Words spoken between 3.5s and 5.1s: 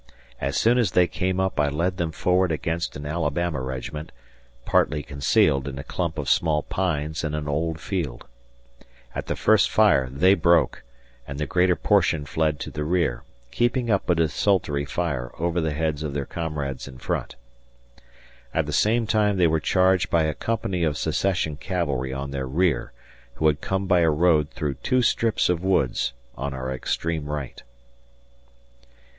regiment, partly